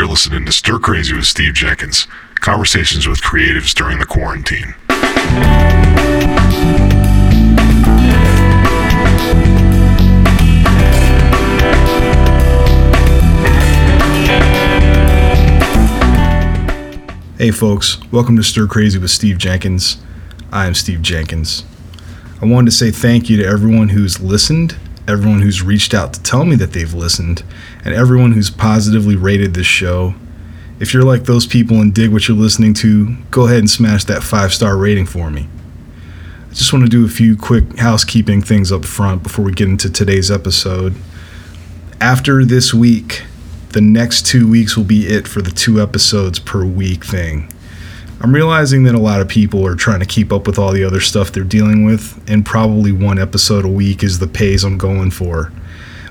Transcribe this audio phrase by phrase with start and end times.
[0.00, 2.06] You're listening to Stir Crazy with Steve Jenkins,
[2.36, 4.74] conversations with creatives during the quarantine.
[17.36, 19.98] Hey folks, welcome to Stir Crazy with Steve Jenkins.
[20.50, 21.64] I am Steve Jenkins.
[22.40, 24.78] I wanted to say thank you to everyone who's listened,
[25.10, 27.42] everyone who's reached out to tell me that they've listened,
[27.84, 30.14] and everyone who's positively rated this show.
[30.78, 34.04] If you're like those people and dig what you're listening to, go ahead and smash
[34.04, 35.48] that five star rating for me.
[36.50, 39.68] I just want to do a few quick housekeeping things up front before we get
[39.68, 40.94] into today's episode.
[42.00, 43.24] After this week,
[43.70, 47.52] the next two weeks will be it for the two episodes per week thing.
[48.22, 50.84] I'm realizing that a lot of people are trying to keep up with all the
[50.84, 54.76] other stuff they're dealing with, and probably one episode a week is the pace I'm
[54.76, 55.50] going for.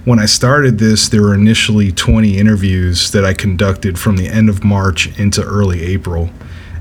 [0.06, 4.50] When I started this, there were initially 20 interviews that I conducted from the end
[4.50, 6.32] of March into early April,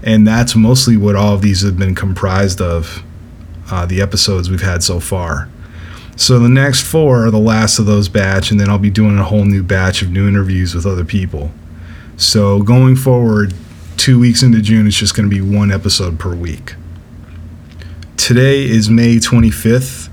[0.03, 3.03] and that's mostly what all of these have been comprised of,
[3.71, 5.51] uh, the episodes we've had so far.
[6.17, 9.19] So the next four are the last of those batch, and then I'll be doing
[9.19, 11.53] a whole new batch of new interviews with other people.
[12.17, 13.53] So going forward,
[13.99, 16.77] two weeks into June, it's just going to be one episode per week.
[18.17, 20.07] Today is May 25th,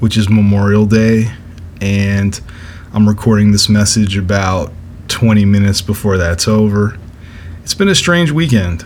[0.00, 1.32] which is Memorial Day,
[1.80, 2.38] and
[2.92, 4.72] I'm recording this message about
[5.08, 6.98] 20 minutes before that's over.
[7.62, 8.84] It's been a strange weekend.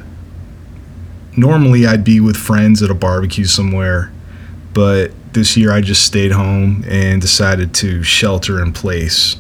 [1.37, 4.12] Normally, I'd be with friends at a barbecue somewhere,
[4.75, 9.37] but this year I just stayed home and decided to shelter in place.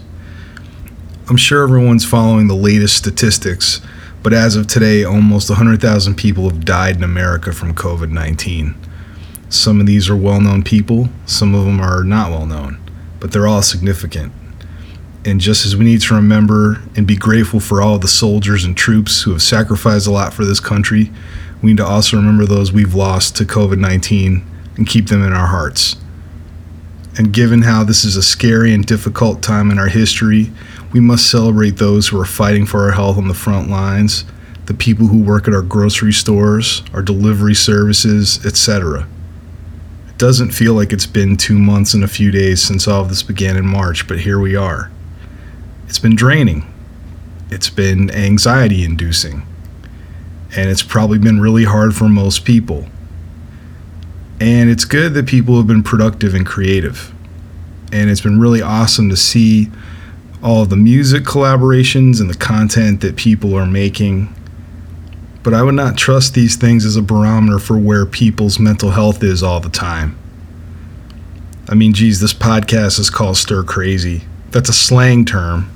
[1.28, 3.82] I'm sure everyone's following the latest statistics,
[4.24, 8.74] but as of today, almost 100,000 people have died in America from COVID 19.
[9.50, 12.80] Some of these are well known people, some of them are not well known,
[13.20, 14.32] but they're all significant.
[15.26, 18.74] And just as we need to remember and be grateful for all the soldiers and
[18.74, 21.12] troops who have sacrificed a lot for this country,
[21.60, 24.42] we need to also remember those we've lost to COVID 19
[24.76, 25.96] and keep them in our hearts.
[27.18, 30.50] And given how this is a scary and difficult time in our history,
[30.94, 34.24] we must celebrate those who are fighting for our health on the front lines,
[34.66, 39.08] the people who work at our grocery stores, our delivery services, etc.
[40.08, 43.08] It doesn't feel like it's been two months and a few days since all of
[43.08, 44.92] this began in March, but here we are.
[45.88, 46.64] It's been draining.
[47.50, 49.42] It's been anxiety inducing.
[50.56, 52.86] And it's probably been really hard for most people.
[54.40, 57.12] And it's good that people have been productive and creative.
[57.90, 59.72] And it's been really awesome to see
[60.44, 64.32] all the music collaborations and the content that people are making.
[65.42, 69.22] But I would not trust these things as a barometer for where people's mental health
[69.22, 70.18] is all the time.
[71.66, 74.24] I mean, geez, this podcast is called Stir Crazy.
[74.50, 75.70] That's a slang term.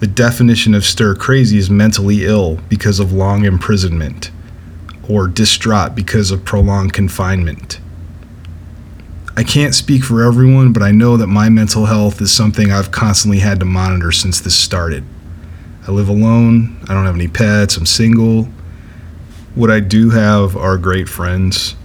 [0.00, 4.32] The definition of stir crazy is mentally ill because of long imprisonment
[5.08, 7.78] or distraught because of prolonged confinement.
[9.34, 12.90] I can't speak for everyone, but I know that my mental health is something I've
[12.90, 15.04] constantly had to monitor since this started.
[15.88, 18.44] I live alone, I don't have any pets, I'm single.
[19.54, 21.76] What I do have are great friends,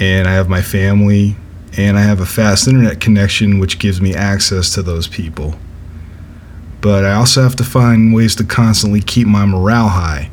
[0.00, 1.36] and I have my family,
[1.76, 5.54] and I have a fast internet connection which gives me access to those people.
[6.80, 10.30] But I also have to find ways to constantly keep my morale high.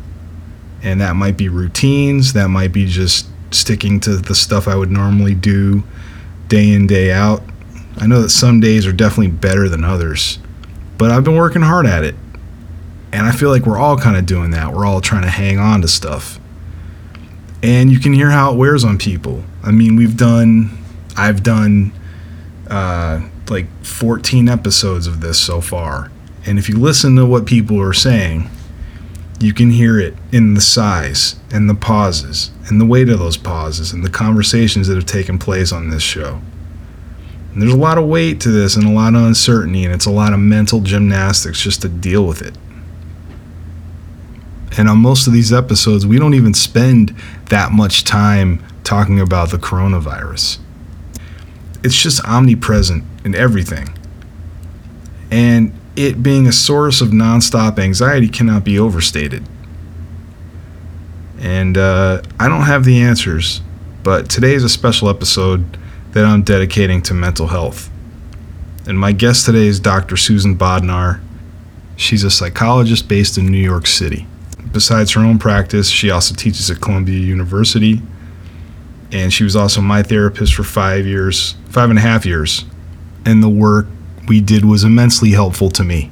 [0.82, 4.90] And that might be routines, that might be just sticking to the stuff I would
[4.90, 5.84] normally do
[6.50, 7.42] day in, day out.
[7.98, 10.40] I know that some days are definitely better than others,
[10.98, 12.16] but I've been working hard at it.
[13.12, 14.74] And I feel like we're all kind of doing that.
[14.74, 16.40] We're all trying to hang on to stuff.
[17.64, 19.44] And you can hear how it wears on people.
[19.64, 20.78] I mean, we've done,
[21.18, 21.92] I've done
[22.70, 26.12] uh, like 14 episodes of this so far.
[26.46, 28.50] And if you listen to what people are saying,
[29.40, 33.38] you can hear it in the sighs and the pauses and the weight of those
[33.38, 36.42] pauses and the conversations that have taken place on this show.
[37.54, 40.06] And there's a lot of weight to this and a lot of uncertainty, and it's
[40.06, 42.58] a lot of mental gymnastics just to deal with it.
[44.78, 47.16] And on most of these episodes, we don't even spend
[47.46, 50.60] that much time talking about the coronavirus.
[51.84, 53.98] It's just omnipresent in everything.
[55.32, 59.44] And it being a source of nonstop anxiety cannot be overstated.
[61.38, 63.60] And uh, I don't have the answers,
[64.02, 65.78] but today is a special episode
[66.14, 67.92] that I'm dedicating to mental health.
[68.88, 70.16] And my guest today is Dr.
[70.16, 71.20] Susan Bodnar.
[71.98, 74.26] She's a psychologist based in New York City.
[74.72, 78.02] Besides her own practice, she also teaches at Columbia University.
[79.12, 82.64] And she was also my therapist for five years, five and a half years.
[83.26, 83.88] And the work
[84.30, 86.12] we did was immensely helpful to me.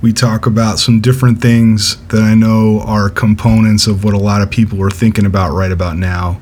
[0.00, 4.42] we talk about some different things that I know are components of what a lot
[4.42, 6.40] of people are thinking about right about now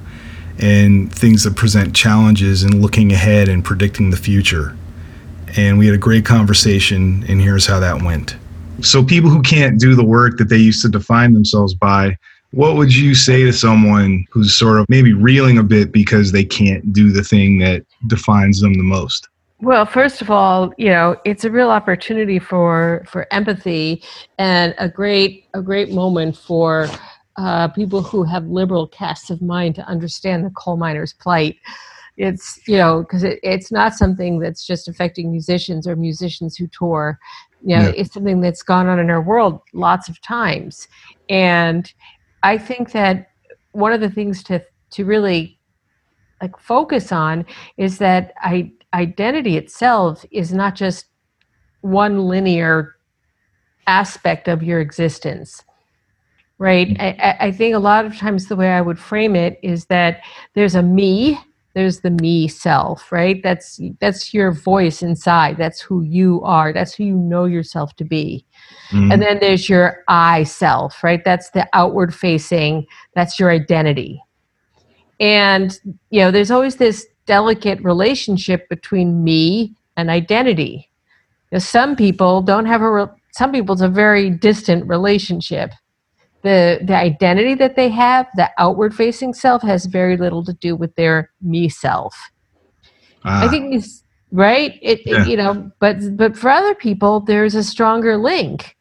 [0.58, 4.76] and things that present challenges in looking ahead and predicting the future.
[5.56, 8.36] And we had a great conversation, and here's how that went.
[8.80, 12.18] So, people who can't do the work that they used to define themselves by,
[12.50, 16.44] what would you say to someone who's sort of maybe reeling a bit because they
[16.44, 19.28] can't do the thing that defines them the most?
[19.60, 24.02] Well, first of all, you know, it's a real opportunity for for empathy
[24.38, 26.88] and a great a great moment for
[27.36, 31.56] uh, people who have liberal casts of mind to understand the coal miner's plight.
[32.16, 36.66] It's you know because it, it's not something that's just affecting musicians or musicians who
[36.68, 37.18] tour.
[37.62, 37.92] You know, yeah.
[37.96, 40.88] it's something that's gone on in our world lots of times,
[41.28, 41.92] and
[42.42, 43.30] I think that
[43.72, 45.58] one of the things to to really
[46.42, 47.46] like focus on
[47.76, 51.06] is that I, identity itself is not just
[51.80, 52.94] one linear
[53.86, 55.62] aspect of your existence
[56.58, 56.90] right?
[56.90, 57.20] Mm-hmm.
[57.20, 60.20] I, I think a lot of times the way i would frame it is that
[60.54, 61.38] there's a me
[61.74, 63.42] there's the me self right?
[63.42, 65.56] That's that's your voice inside.
[65.58, 66.72] That's who you are.
[66.72, 68.46] That's who you know yourself to be.
[68.90, 69.12] Mm-hmm.
[69.12, 71.24] and then there's your i self right?
[71.24, 72.86] That's the outward facing.
[73.14, 74.22] That's your identity.
[75.20, 75.78] And
[76.10, 80.90] you know there's always this delicate relationship between me and identity.
[81.56, 85.70] Some people don't have a re- some people it's a very distant relationship.
[86.42, 90.76] The the identity that they have the outward facing self has very little to do
[90.76, 92.14] with their me self.
[93.24, 93.46] Ah.
[93.46, 94.78] i think it's right?
[94.82, 95.22] It, yeah.
[95.22, 98.76] it, you know but but for other people there's a stronger link.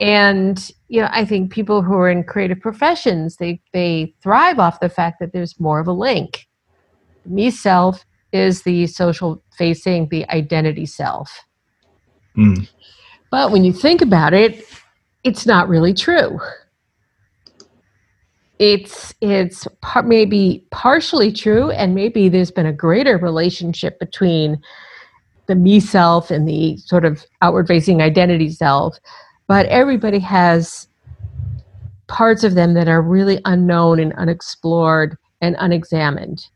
[0.00, 4.80] And you know i think people who are in creative professions they they thrive off
[4.80, 6.46] the fact that there's more of a link
[7.24, 11.44] me self is the social facing the identity self.
[12.36, 12.68] Mm.
[13.32, 14.64] but when you think about it
[15.24, 16.38] it's not really true.
[18.58, 24.60] It's it's par- maybe partially true and maybe there's been a greater relationship between
[25.46, 28.98] the me self and the sort of outward facing identity self
[29.48, 30.86] but everybody has
[32.06, 36.46] parts of them that are really unknown and unexplored and unexamined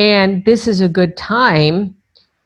[0.00, 1.94] and this is a good time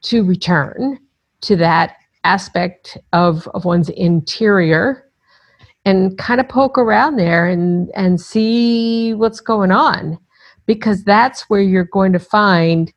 [0.02, 0.98] to return
[1.40, 5.08] to that aspect of, of one's interior
[5.84, 10.18] and kind of poke around there and and see what's going on
[10.66, 12.92] because that's where you're going to find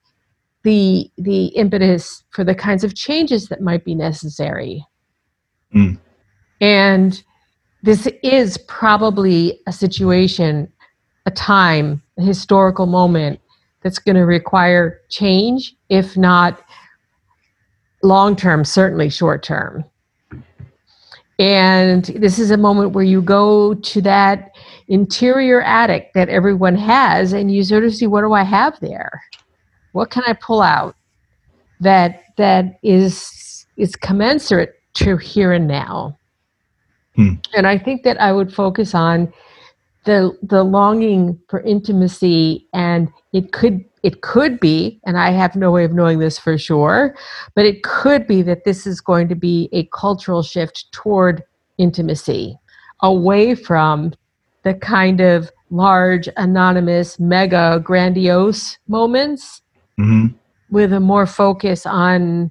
[0.64, 4.84] the the impetus for the kinds of changes that might be necessary
[5.76, 5.98] mm.
[6.62, 7.24] and
[7.84, 10.72] this is probably a situation
[11.26, 13.40] a time a historical moment
[13.82, 16.62] that's going to require change if not
[18.04, 19.84] long term certainly short term
[21.40, 24.52] and this is a moment where you go to that
[24.88, 29.22] interior attic that everyone has and you sort of see what do I have there?
[29.92, 30.96] What can I pull out
[31.80, 36.18] that that is is commensurate to here and now?
[37.16, 37.36] Hmm.
[37.56, 39.32] And I think that I would focus on
[40.08, 45.70] the the longing for intimacy and it could it could be, and I have no
[45.70, 47.14] way of knowing this for sure,
[47.56, 51.44] but it could be that this is going to be a cultural shift toward
[51.78, 52.58] intimacy,
[53.02, 54.14] away from
[54.64, 59.62] the kind of large, anonymous, mega, grandiose moments,
[60.00, 60.28] mm-hmm.
[60.70, 62.50] with a more focus on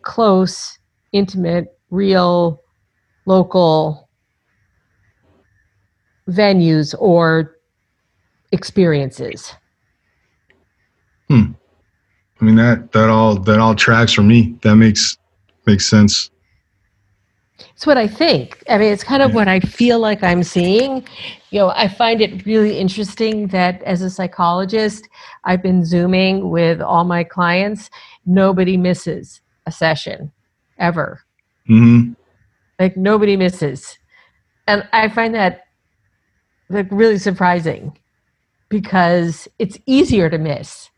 [0.00, 0.78] close,
[1.12, 2.62] intimate, real,
[3.26, 4.05] local
[6.28, 7.56] venues or
[8.52, 9.54] experiences.
[11.28, 11.52] Hmm.
[12.40, 14.56] I mean that that all that all tracks for me.
[14.62, 15.16] That makes
[15.66, 16.30] makes sense.
[17.74, 18.62] It's what I think.
[18.68, 21.06] I mean, it's kind of what I feel like I'm seeing.
[21.50, 25.08] You know, I find it really interesting that as a psychologist,
[25.44, 27.90] I've been Zooming with all my clients.
[28.24, 30.32] Nobody misses a session
[30.78, 31.22] ever.
[31.68, 32.12] Mm-hmm.
[32.78, 33.98] Like, nobody misses.
[34.66, 35.65] And I find that
[36.68, 37.96] like really surprising
[38.68, 40.90] because it's easier to miss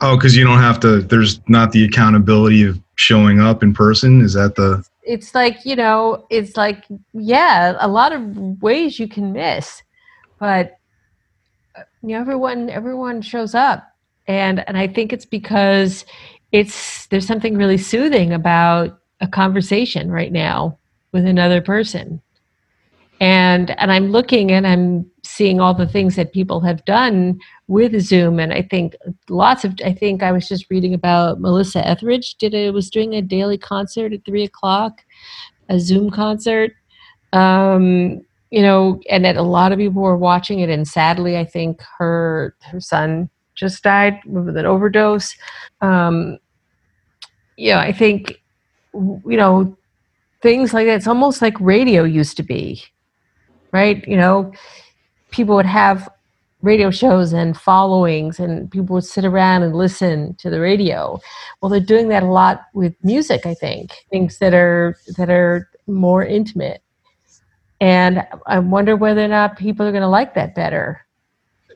[0.00, 1.00] Oh, because you don't have to.
[1.00, 4.20] There's not the accountability of showing up in person.
[4.20, 4.84] Is that the?
[5.02, 6.26] It's like you know.
[6.30, 9.82] It's like yeah, a lot of ways you can miss,
[10.38, 10.78] but
[12.02, 13.84] you know, everyone everyone shows up,
[14.26, 16.04] and and I think it's because
[16.52, 20.78] it's there's something really soothing about a conversation right now
[21.12, 22.20] with another person
[23.24, 27.38] and and i'm looking and i'm seeing all the things that people have done
[27.68, 28.94] with zoom and i think
[29.28, 33.14] lots of i think i was just reading about melissa etheridge did it was doing
[33.14, 35.00] a daily concert at three o'clock
[35.68, 36.72] a Zoom concert.
[37.32, 41.44] Um, you know, and that a lot of people were watching it, and sadly, I
[41.44, 45.36] think her her son just died with an overdose.
[45.80, 46.38] Um,
[47.58, 48.40] know, I think
[48.92, 49.76] you know
[50.40, 50.96] things like that.
[50.96, 52.84] It's almost like radio used to be,
[53.74, 54.06] right?
[54.06, 54.52] You know,
[55.32, 56.08] people would have
[56.62, 61.20] radio shows and followings and people would sit around and listen to the radio.
[61.60, 65.68] Well they're doing that a lot with music i think things that are that are
[65.86, 66.82] more intimate.
[67.80, 71.04] And i wonder whether or not people are going to like that better.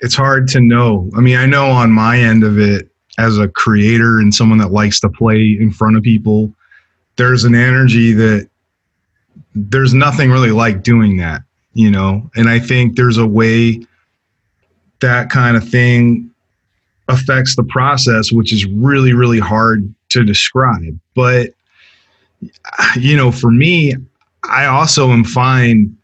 [0.01, 1.11] It's hard to know.
[1.17, 2.89] I mean i know on my end of it
[3.19, 6.55] as a creator and someone that likes to play in front of people
[7.17, 8.49] there's an energy that
[9.57, 11.43] there's nothing really like doing that
[11.75, 13.81] you know and i think there's a way
[15.01, 16.31] that kind of thing
[17.09, 20.99] affects the process, which is really, really hard to describe.
[21.15, 21.51] But,
[22.97, 23.95] you know, for me,
[24.45, 25.97] I also am fine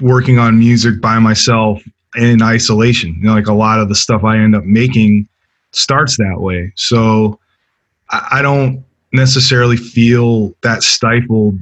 [0.00, 1.82] working on music by myself
[2.16, 3.14] in isolation.
[3.16, 5.28] You know, like a lot of the stuff I end up making
[5.72, 6.72] starts that way.
[6.76, 7.38] So
[8.10, 11.58] I don't necessarily feel that stifled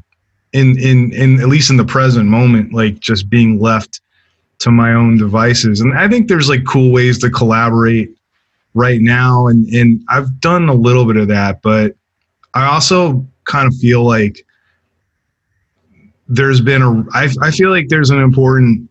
[0.52, 4.00] in in in at least in the present moment like just being left
[4.60, 5.80] to my own devices.
[5.80, 8.14] And I think there's like cool ways to collaborate
[8.74, 9.46] right now.
[9.46, 11.96] And, and I've done a little bit of that, but
[12.54, 14.44] I also kind of feel like
[16.28, 18.88] there's been a, I, I feel like there's an important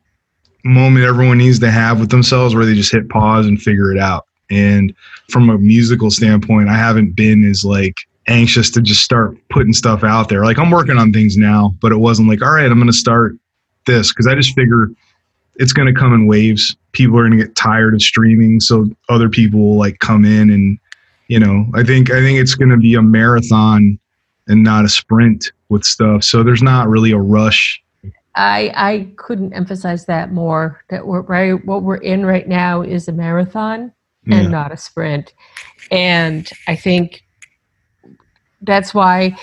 [0.66, 4.00] moment everyone needs to have with themselves where they just hit pause and figure it
[4.00, 4.26] out.
[4.50, 4.94] And
[5.30, 7.96] from a musical standpoint, I haven't been as like
[8.28, 10.46] anxious to just start putting stuff out there.
[10.46, 12.94] Like I'm working on things now, but it wasn't like, all right, I'm going to
[12.94, 13.36] start
[13.86, 14.90] this because I just figure
[15.56, 16.76] it's going to come in waves.
[16.92, 20.50] People are going to get tired of streaming, so other people will like come in
[20.50, 20.80] and
[21.30, 24.00] you know, I think I think it's going to be a marathon
[24.48, 26.24] and not a sprint with stuff.
[26.24, 27.82] So there's not really a rush.
[28.36, 30.84] I I couldn't emphasize that more.
[30.90, 31.64] That we're right.
[31.66, 33.94] What we're in right now is a marathon
[34.26, 34.50] and yeah.
[34.50, 35.34] not a sprint,
[35.92, 37.24] and I think
[38.62, 39.38] that's why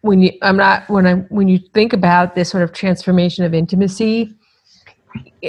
[0.00, 3.54] when you I'm not when I when you think about this sort of transformation of
[3.54, 4.34] intimacy,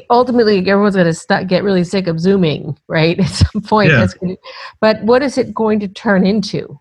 [0.09, 3.91] ultimately everyone's going to st- get really sick of zooming right at some point.
[3.91, 4.07] Yeah.
[4.19, 4.35] gonna,
[4.79, 6.79] but what is it going to turn into?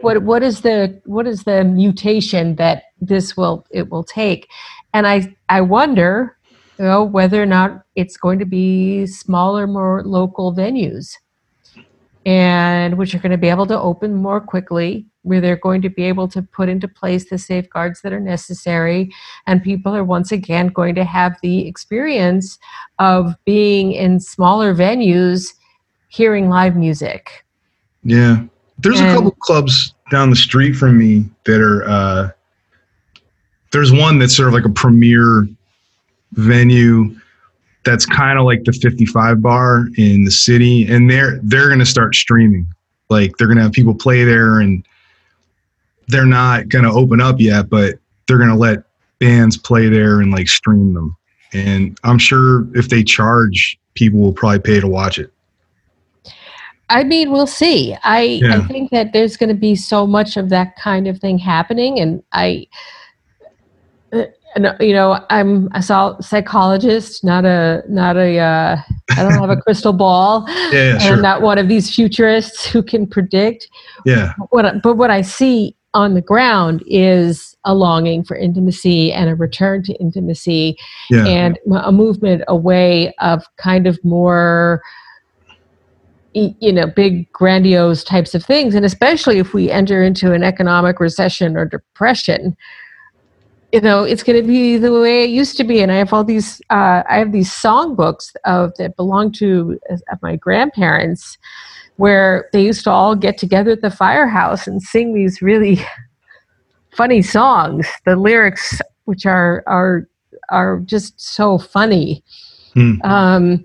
[0.00, 4.48] What what is the what is the mutation that this will it will take?
[4.92, 6.36] And i i wonder
[6.78, 11.14] you know whether or not it's going to be smaller more local venues
[12.26, 15.88] and which are going to be able to open more quickly where they're going to
[15.88, 19.12] be able to put into place the safeguards that are necessary.
[19.48, 22.58] And people are once again going to have the experience
[23.00, 25.52] of being in smaller venues
[26.06, 27.44] hearing live music.
[28.04, 28.44] Yeah.
[28.78, 32.30] There's and, a couple clubs down the street from me that are uh,
[33.72, 35.48] there's one that's sort of like a premier
[36.34, 37.16] venue
[37.84, 41.86] that's kind of like the 55 bar in the city and they're they're going to
[41.86, 42.68] start streaming.
[43.08, 44.86] Like they're going to have people play there and
[46.08, 47.94] they're not going to open up yet, but
[48.26, 48.84] they're going to let
[49.18, 51.16] bands play there and like stream them.
[51.52, 55.32] And I'm sure if they charge, people will probably pay to watch it.
[56.88, 57.96] I mean, we'll see.
[58.04, 58.58] I yeah.
[58.58, 61.98] I think that there's going to be so much of that kind of thing happening,
[61.98, 62.68] and I,
[64.12, 64.26] uh,
[64.78, 68.38] you know, I'm a psychologist, not a not a.
[68.38, 68.76] Uh,
[69.16, 71.16] I don't have a crystal ball, yeah, yeah, and sure.
[71.16, 73.68] not one of these futurists who can predict.
[74.04, 74.34] Yeah.
[74.50, 79.34] What, but what I see on the ground is a longing for intimacy and a
[79.34, 80.76] return to intimacy
[81.08, 81.26] yeah.
[81.26, 84.82] and a movement away of kind of more
[86.34, 91.00] you know big grandiose types of things and especially if we enter into an economic
[91.00, 92.54] recession or depression
[93.72, 96.12] you know it's going to be the way it used to be and i have
[96.12, 101.38] all these uh, i have these songbooks of that belong to uh, my grandparents
[101.96, 105.80] where they used to all get together at the firehouse and sing these really
[106.96, 107.86] funny songs.
[108.04, 110.08] The lyrics, which are are
[110.50, 112.22] are just so funny.
[112.74, 113.00] Hmm.
[113.02, 113.64] Um,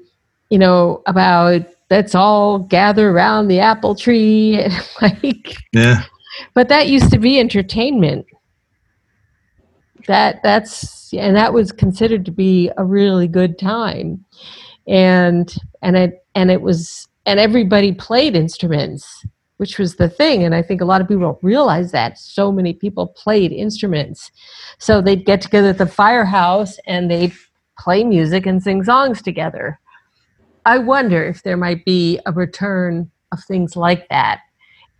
[0.49, 4.65] you know about let's all gather around the apple tree,
[5.01, 6.03] like yeah.
[6.53, 8.25] But that used to be entertainment.
[10.07, 14.25] That that's and that was considered to be a really good time,
[14.87, 19.25] and and it and it was and everybody played instruments
[19.57, 22.51] which was the thing and i think a lot of people don't realize that so
[22.51, 24.31] many people played instruments
[24.79, 27.33] so they'd get together at the firehouse and they'd
[27.77, 29.79] play music and sing songs together
[30.65, 34.41] i wonder if there might be a return of things like that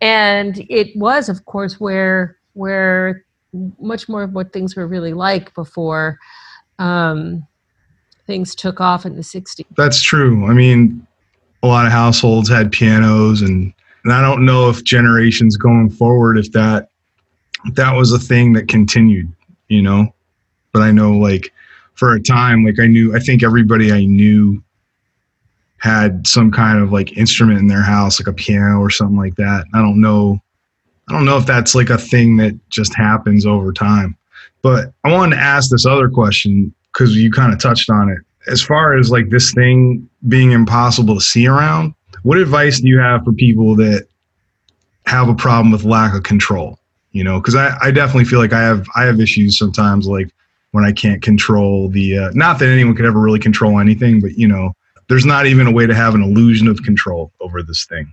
[0.00, 3.24] and it was of course where where
[3.80, 6.18] much more of what things were really like before
[6.78, 7.46] um,
[8.26, 9.64] things took off in the 60s.
[9.76, 10.46] That's true.
[10.46, 11.06] I mean,
[11.62, 13.72] a lot of households had pianos and
[14.04, 16.88] and I don't know if generations going forward if that
[17.64, 19.32] if that was a thing that continued,
[19.68, 20.12] you know.
[20.72, 21.52] But I know like
[21.94, 24.62] for a time like I knew I think everybody I knew
[25.78, 29.36] had some kind of like instrument in their house like a piano or something like
[29.36, 29.64] that.
[29.74, 30.40] I don't know
[31.08, 34.16] I don't know if that's like a thing that just happens over time.
[34.62, 38.18] But I wanted to ask this other question because you kind of touched on it.
[38.46, 42.98] As far as like this thing being impossible to see around, what advice do you
[42.98, 44.06] have for people that
[45.06, 46.78] have a problem with lack of control?
[47.12, 50.28] You know, because I, I definitely feel like I have I have issues sometimes like
[50.70, 54.32] when I can't control the uh, not that anyone could ever really control anything, but
[54.32, 54.72] you know,
[55.08, 58.12] there's not even a way to have an illusion of control over this thing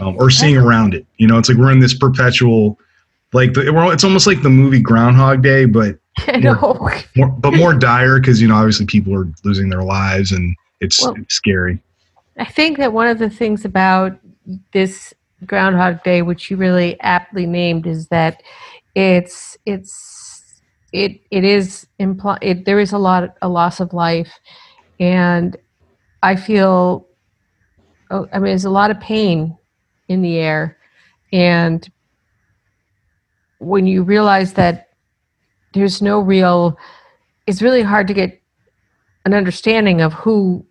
[0.00, 1.06] um, or seeing around it.
[1.18, 2.78] You know, it's like we're in this perpetual
[3.36, 5.98] like the, it's almost like the movie Groundhog Day, but
[6.42, 10.56] more, more, but more dire because you know obviously people are losing their lives and
[10.80, 11.78] it's, well, it's scary.
[12.38, 14.18] I think that one of the things about
[14.72, 15.12] this
[15.44, 18.42] Groundhog Day, which you really aptly named, is that
[18.94, 20.62] it's it's
[20.92, 24.32] it it is impl- it, there is a lot a loss of life,
[24.98, 25.56] and
[26.22, 27.06] I feel
[28.10, 29.58] oh, I mean there's a lot of pain
[30.08, 30.78] in the air,
[31.34, 31.86] and
[33.58, 34.88] when you realize that
[35.72, 36.78] there's no real
[37.46, 38.40] it's really hard to get
[39.24, 40.64] an understanding of who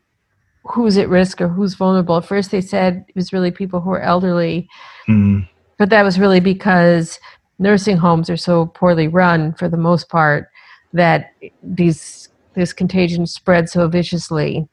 [0.66, 2.18] who's at risk or who's vulnerable.
[2.18, 4.68] At first, they said it was really people who are elderly,
[5.08, 5.48] mm.
[5.78, 7.20] but that was really because
[7.60, 10.50] nursing homes are so poorly run for the most part
[10.94, 14.68] that these this contagion spread so viciously.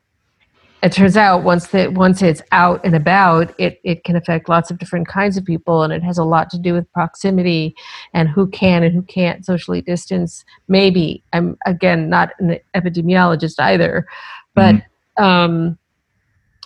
[0.82, 4.70] It turns out once that once it's out and about, it, it can affect lots
[4.70, 7.76] of different kinds of people, and it has a lot to do with proximity
[8.14, 10.44] and who can and who can't socially distance.
[10.66, 14.06] Maybe I'm again not an epidemiologist either,
[14.54, 14.74] but
[15.18, 15.22] mm.
[15.22, 15.78] um,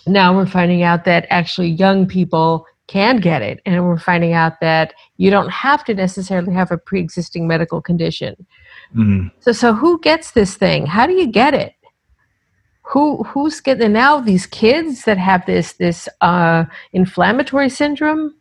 [0.07, 4.59] now we're finding out that actually young people can get it and we're finding out
[4.61, 8.33] that you don't have to necessarily have a pre-existing medical condition
[8.95, 9.27] mm-hmm.
[9.41, 11.73] so so who gets this thing how do you get it
[12.87, 18.33] who who's getting now these kids that have this this uh, inflammatory syndrome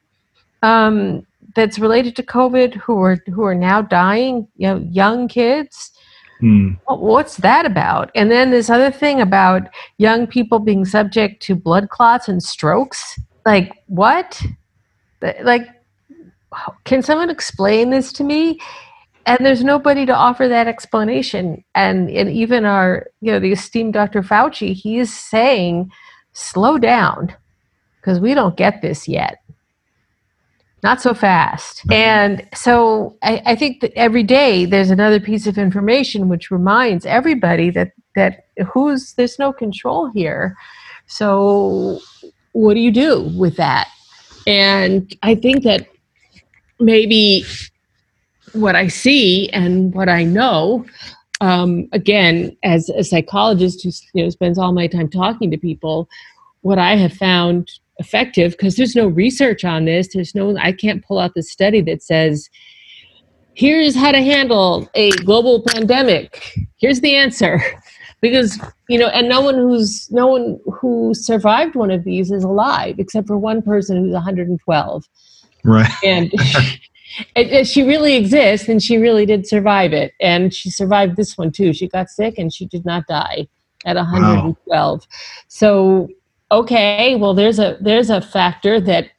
[0.63, 5.93] um, that's related to covid who are who are now dying you know young kids
[6.43, 6.79] Mm.
[6.87, 8.11] What's that about?
[8.15, 13.19] And then this other thing about young people being subject to blood clots and strokes.
[13.45, 14.43] Like, what?
[15.43, 15.67] Like,
[16.85, 18.61] can someone explain this to me?
[19.27, 21.65] And there's nobody to offer that explanation.
[21.75, 24.23] And, and even our, you know, the esteemed Dr.
[24.23, 25.91] Fauci, he is saying,
[26.33, 27.35] slow down
[28.01, 29.39] because we don't get this yet
[30.87, 31.83] not so fast.
[31.91, 37.05] And so I, I, think that every day there's another piece of information which reminds
[37.07, 40.57] everybody that that who's there's no control here.
[41.07, 41.99] So
[42.53, 43.89] what do you do with that?
[44.47, 45.89] And I think that
[46.79, 47.45] maybe
[48.57, 50.85] what I see and what I know,
[51.41, 56.09] um, again, as a psychologist who you know spends all my time talking to people,
[56.63, 60.09] what I have found effective because there's no research on this.
[60.13, 62.49] There's no, I can't pull out the study that says,
[63.55, 66.53] here's how to handle a global pandemic.
[66.79, 67.61] Here's the answer.
[68.23, 72.45] Because, you know, and no one who's, no one who survived one of these is
[72.45, 75.05] alive except for one person who's 112.
[75.63, 75.93] Right.
[76.03, 76.33] And
[77.35, 80.13] it, it, she really exists and she really did survive it.
[80.21, 81.73] And she survived this one too.
[81.73, 83.49] She got sick and she did not die
[83.85, 84.57] at 112.
[84.67, 85.01] Wow.
[85.49, 86.09] So
[86.51, 89.11] okay, well there's a there's a factor that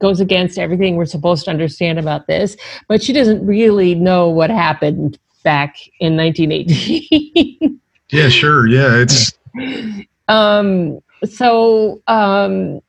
[0.00, 2.56] goes against everything we're supposed to understand about this,
[2.88, 7.80] but she doesn't really know what happened back in 1918.
[8.10, 8.66] yeah, sure.
[8.66, 9.32] Yeah, it's
[10.28, 12.80] um so um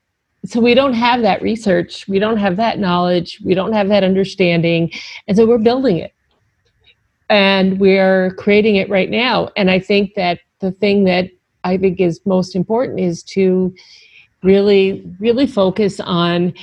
[0.45, 4.03] so we don't have that research, we don't have that knowledge, we don't have that
[4.03, 4.91] understanding,
[5.27, 6.13] and so we're building it.
[7.29, 9.49] And we're creating it right now.
[9.55, 11.29] And I think that the thing that
[11.63, 13.73] I think is most important is to
[14.43, 16.53] really, really focus on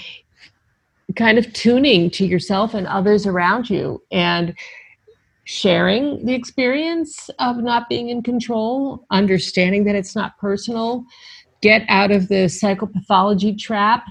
[1.17, 4.55] kind of tuning to yourself and others around you and
[5.45, 11.05] sharing the experience of not being in control, understanding that it's not personal,
[11.61, 14.05] get out of the psychopathology trap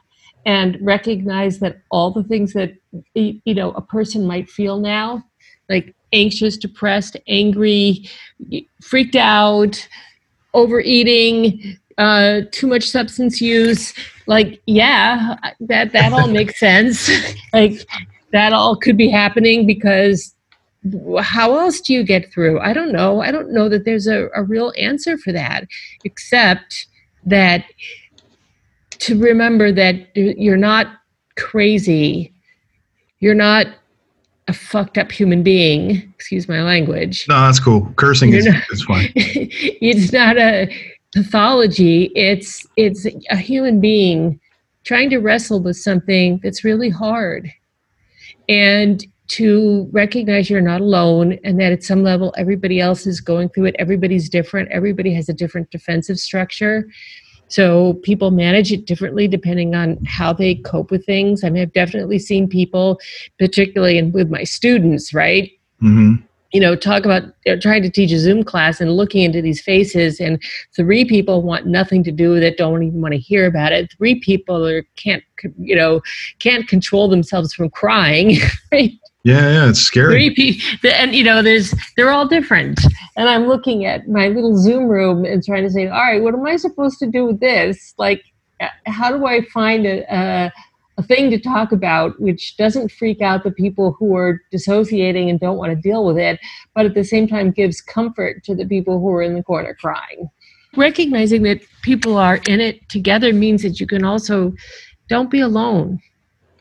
[0.45, 2.73] and recognize that all the things that
[3.13, 5.23] you know a person might feel now
[5.69, 8.09] like anxious depressed angry
[8.81, 9.87] freaked out
[10.57, 13.93] overeating, uh, too much substance use.
[14.25, 17.09] Like, yeah, that that all makes sense.
[17.53, 17.85] like
[18.33, 20.33] that all could be happening because
[21.19, 22.59] how else do you get through?
[22.59, 23.21] I don't know.
[23.21, 25.65] I don't know that there's a, a real answer for that,
[26.03, 26.87] except
[27.27, 27.65] that
[28.99, 30.87] to remember that you're not
[31.35, 32.33] crazy,
[33.19, 33.67] you're not
[34.47, 36.11] a fucked up human being.
[36.15, 37.25] Excuse my language.
[37.27, 37.91] No, that's cool.
[37.97, 39.11] Cursing is, not, is fine.
[39.15, 40.73] it's not a
[41.13, 42.05] pathology.
[42.15, 44.39] It's it's a human being
[44.83, 47.51] trying to wrestle with something that's really hard,
[48.47, 53.49] and to recognize you're not alone and that at some level everybody else is going
[53.49, 53.75] through it.
[53.77, 54.71] Everybody's different.
[54.71, 56.87] Everybody has a different defensive structure.
[57.49, 61.43] So people manage it differently depending on how they cope with things.
[61.43, 62.99] I mean, I've definitely seen people,
[63.39, 65.51] particularly in, with my students, right?
[65.81, 66.23] Mm-hmm.
[66.53, 67.23] You know, talk about
[67.61, 70.41] trying to teach a Zoom class and looking into these faces, and
[70.75, 73.91] three people want nothing to do with it, don't even want to hear about it.
[73.97, 75.23] Three people are can't,
[75.59, 76.01] you know,
[76.39, 78.37] can't control themselves from crying.
[78.71, 78.93] Right?
[79.27, 80.33] Yeah, yeah, it's scary.
[80.33, 82.79] Three and you know, there's they're all different.
[83.17, 86.33] And I'm looking at my little Zoom room and trying to say, all right, what
[86.33, 87.93] am I supposed to do with this?
[87.97, 88.23] Like,
[88.61, 90.53] uh, how do I find a, a,
[90.97, 95.41] a thing to talk about which doesn't freak out the people who are dissociating and
[95.41, 96.39] don't want to deal with it,
[96.73, 99.75] but at the same time gives comfort to the people who are in the corner
[99.77, 100.29] crying?
[100.77, 104.53] Recognizing that people are in it together means that you can also
[105.09, 105.99] don't be alone.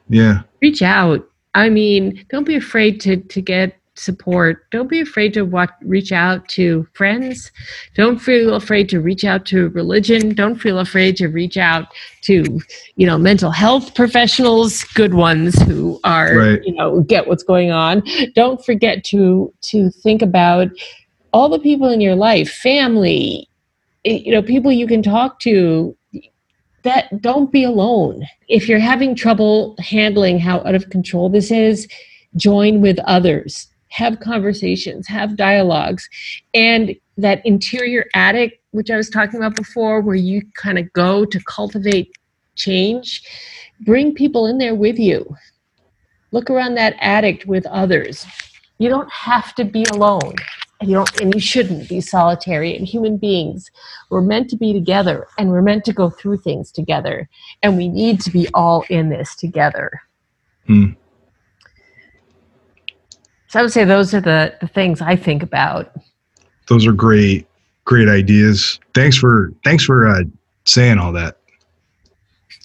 [0.09, 0.43] Yeah.
[0.61, 1.25] Reach out
[1.57, 4.71] I mean, don't be afraid to to get support.
[4.71, 7.51] Don't be afraid to watch, reach out to friends.
[7.95, 10.35] Don't feel afraid to reach out to religion.
[10.35, 11.89] Don't feel afraid to reach out
[12.23, 12.61] to,
[12.97, 16.61] you know, mental health professionals, good ones who are, right.
[16.63, 18.03] you know, get what's going on.
[18.35, 20.69] Don't forget to to think about
[21.33, 23.49] all the people in your life, family,
[24.05, 25.96] eh, you know, people you can talk to,
[26.87, 28.25] that don't be alone.
[28.49, 31.89] If you're having trouble handling how out of control this is,
[32.37, 33.69] join with others.
[33.89, 36.09] Have conversations, have dialogues.
[36.55, 41.25] And that interior attic, which I was talking about before, where you kind of go
[41.25, 42.13] to cultivate
[42.55, 43.23] change,
[43.81, 45.37] bring people in there with you.
[46.31, 48.27] Look around that attic with others.
[48.79, 50.35] You don't have to be alone
[50.81, 52.77] and you don't and you shouldn't be solitary.
[52.77, 53.71] And human beings
[54.11, 57.29] we're meant to be together and we're meant to go through things together.
[57.63, 59.91] And we need to be all in this together.
[60.67, 60.93] Hmm.
[63.47, 65.93] so i would say those are the, the things i think about.
[66.67, 67.47] Those are great
[67.85, 68.81] great ideas.
[68.95, 70.25] Thanks for thanks for uh,
[70.65, 71.39] saying all that.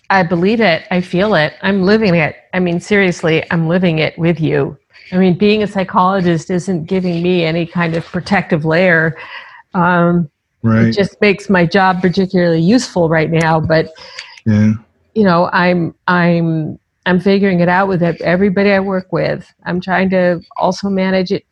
[0.10, 0.86] I believe it.
[0.92, 1.54] I feel it.
[1.62, 2.36] I'm living it.
[2.54, 4.78] I mean seriously i'm living it with you
[5.12, 9.18] I mean, being a psychologist isn't giving me any kind of protective layer.
[9.74, 10.30] Um,
[10.64, 10.88] right.
[10.88, 13.60] It just makes my job particularly useful right now.
[13.60, 13.92] But
[14.46, 14.74] yeah.
[15.14, 19.52] you know, I'm I'm I'm figuring it out with everybody I work with.
[19.66, 21.46] I'm trying to also manage it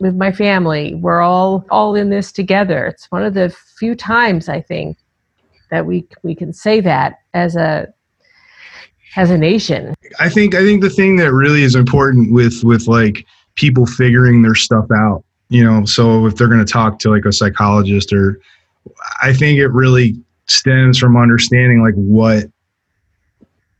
[0.00, 0.94] with my family.
[0.94, 2.86] We're all all in this together.
[2.86, 4.96] It's one of the few times I think
[5.70, 7.92] that we we can say that as a
[9.16, 9.94] as a nation.
[10.20, 14.42] I think I think the thing that really is important with with like people figuring
[14.42, 18.12] their stuff out, you know, so if they're going to talk to like a psychologist
[18.12, 18.40] or
[19.22, 22.44] I think it really stems from understanding like what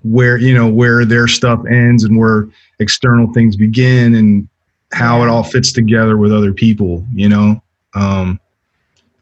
[0.02, 2.48] where you know where their stuff ends and where
[2.80, 4.48] external things begin and
[4.92, 7.62] how it all fits together with other people, you know.
[7.94, 8.38] Um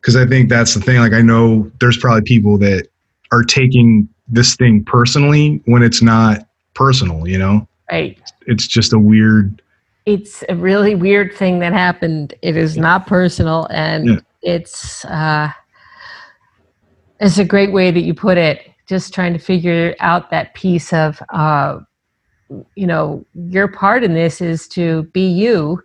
[0.00, 2.88] because I think that's the thing like I know there's probably people that
[3.32, 7.66] are taking this thing personally when it's not personal, you know?
[7.90, 8.18] Right.
[8.46, 9.60] It's just a weird
[10.06, 12.34] it's a really weird thing that happened.
[12.40, 14.20] It is not personal and yeah.
[14.42, 15.50] it's uh
[17.20, 18.70] it's a great way that you put it.
[18.86, 21.80] Just trying to figure out that piece of uh
[22.74, 25.80] you know, your part in this is to be you,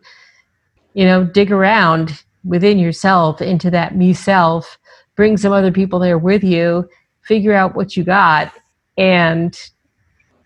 [0.93, 4.79] you know, dig around within yourself into that me self,
[5.15, 6.87] bring some other people there with you
[7.25, 8.51] figure out what you got
[8.97, 9.59] and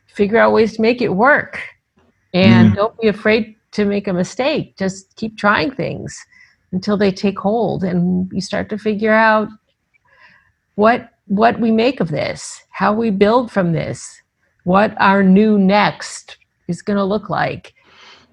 [0.07, 1.61] figure out ways to make it work.
[2.33, 2.75] And mm.
[2.75, 4.77] don't be afraid to make a mistake.
[4.77, 6.17] Just keep trying things
[6.71, 9.47] until they take hold and you start to figure out
[10.75, 14.19] what what we make of this, how we build from this,
[14.63, 16.37] what our new next
[16.67, 17.73] is going to look like.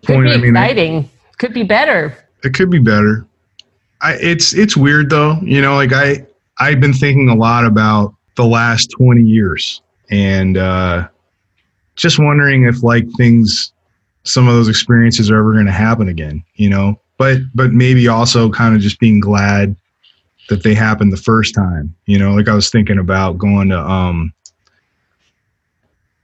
[0.07, 1.11] Could Point, be I mean, exciting.
[1.39, 2.17] could be better.
[2.43, 3.27] It could be better.
[4.01, 5.39] I, it's it's weird though.
[5.43, 6.27] You know, like I
[6.59, 9.83] I've been thinking a lot about the last 20 years.
[10.11, 11.09] And uh,
[11.97, 13.73] just wondering if like things,
[14.23, 17.01] some of those experiences are ever going to happen again, you know?
[17.19, 19.75] But, but maybe also kind of just being glad
[20.49, 22.35] that they happened the first time, you know?
[22.35, 24.33] Like I was thinking about going to, um,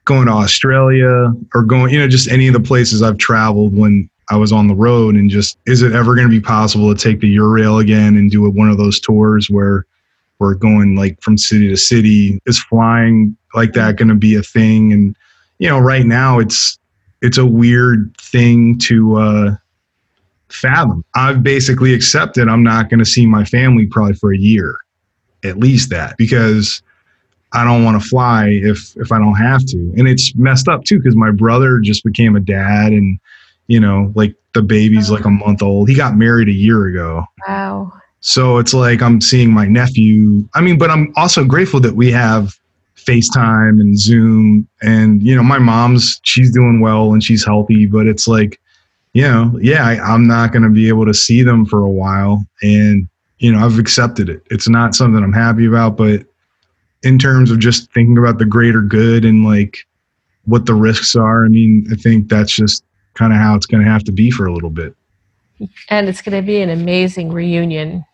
[0.04, 4.10] going to Australia or going, you know, just any of the places I've traveled when
[4.30, 7.00] I was on the road and just, is it ever going to be possible to
[7.00, 9.86] take the Eurail again and do one of those tours where
[10.38, 12.38] we're going like from city to city?
[12.46, 14.92] Is flying like that going to be a thing?
[14.92, 15.16] And,
[15.58, 16.78] you know, right now it's,
[17.20, 19.56] it's a weird thing to, uh,
[20.52, 21.04] fathom.
[21.14, 24.76] I've basically accepted I'm not going to see my family probably for a year,
[25.44, 26.82] at least that, because
[27.52, 29.76] I don't want to fly if if I don't have to.
[29.96, 33.18] And it's messed up too because my brother just became a dad, and
[33.66, 35.88] you know, like the baby's like a month old.
[35.88, 37.24] He got married a year ago.
[37.46, 37.92] Wow.
[38.22, 40.48] So it's like I'm seeing my nephew.
[40.54, 42.58] I mean, but I'm also grateful that we have
[42.96, 48.06] FaceTime and Zoom, and you know, my mom's she's doing well and she's healthy, but
[48.06, 48.60] it's like
[49.12, 51.90] you know, yeah, I, I'm not going to be able to see them for a
[51.90, 52.46] while.
[52.62, 53.08] And,
[53.38, 54.42] you know, I've accepted it.
[54.50, 56.24] It's not something I'm happy about, but
[57.02, 59.86] in terms of just thinking about the greater good and like
[60.44, 63.84] what the risks are, I mean, I think that's just kind of how it's going
[63.84, 64.94] to have to be for a little bit.
[65.90, 68.04] And it's going to be an amazing reunion.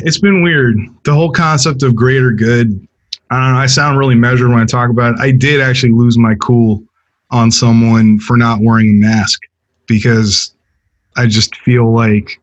[0.00, 0.78] It's been weird.
[1.04, 2.86] The whole concept of greater good.
[3.30, 3.60] I don't know.
[3.60, 5.20] I sound really measured when I talk about it.
[5.20, 6.82] I did actually lose my cool
[7.30, 9.40] on someone for not wearing a mask
[9.86, 10.54] because
[11.16, 12.40] I just feel like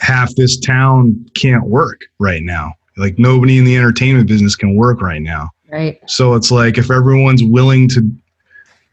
[0.00, 2.74] half this town can't work right now.
[2.96, 5.50] Like nobody in the entertainment business can work right now.
[5.70, 6.00] Right.
[6.08, 8.08] So it's like if everyone's willing to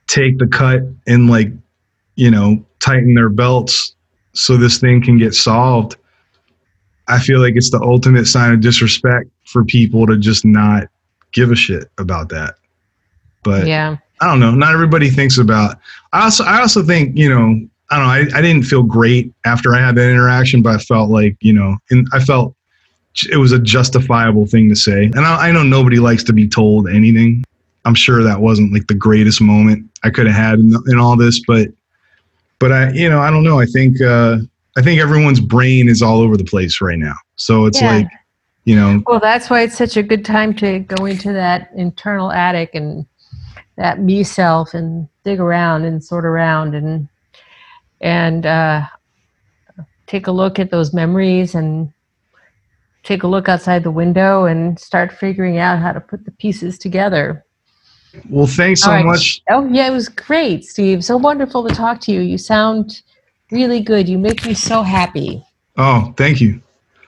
[0.08, 1.50] take the cut and like,
[2.16, 3.96] you know, tighten their belts
[4.34, 5.98] so this thing can get solved,
[7.08, 10.88] I feel like it's the ultimate sign of disrespect for people to just not
[11.32, 12.56] give a shit about that.
[13.44, 13.98] But yeah.
[14.22, 14.52] I don't know.
[14.52, 15.78] Not everybody thinks about.
[16.14, 18.36] I also I also think you know I don't know.
[18.36, 21.54] I, I didn't feel great after I had that interaction, but I felt like, you
[21.54, 22.56] know, and I felt
[23.30, 25.06] it was a justifiable thing to say.
[25.06, 27.44] And I, I know nobody likes to be told anything.
[27.86, 31.16] I'm sure that wasn't like the greatest moment I could have had in, in all
[31.16, 31.68] this, but,
[32.60, 33.60] but I, you know, I don't know.
[33.60, 34.38] I think, uh,
[34.78, 37.16] I think everyone's brain is all over the place right now.
[37.36, 37.96] So it's Yeah.
[37.96, 38.08] like,
[38.66, 42.32] you know, Well, that's why it's such a good time to go into that internal
[42.32, 43.06] attic and
[43.78, 47.08] that me self and dig around and sort around and
[48.02, 48.86] and uh,
[50.08, 51.92] take a look at those memories and
[53.04, 56.78] take a look outside the window and start figuring out how to put the pieces
[56.78, 57.46] together.
[58.30, 59.06] well, thanks so right.
[59.06, 59.42] much.
[59.50, 61.04] Oh yeah, it was great, Steve.
[61.04, 62.20] So wonderful to talk to you.
[62.22, 63.02] You sound
[63.52, 64.08] really good.
[64.08, 65.44] You make me so happy.
[65.78, 66.62] Oh, thank you.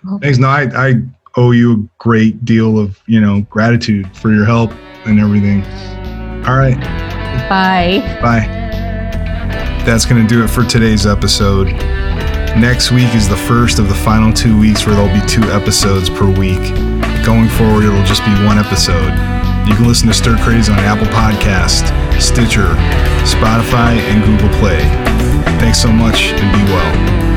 [0.10, 0.26] Okay.
[0.26, 0.38] Thanks.
[0.38, 0.94] No, I, I
[1.36, 4.72] owe you a great deal of, you know, gratitude for your help
[5.06, 5.64] and everything.
[6.46, 6.80] All right.
[7.50, 8.20] Bye.
[8.22, 8.48] Bye.
[9.86, 11.68] That's going to do it for today's episode.
[12.58, 16.10] Next week is the first of the final two weeks where there'll be two episodes
[16.10, 16.62] per week.
[17.24, 19.12] Going forward, it'll just be one episode.
[19.68, 22.74] You can listen to Stir Crazy on Apple Podcast, Stitcher,
[23.24, 24.80] Spotify, and Google Play.
[25.60, 27.37] Thanks so much and be well.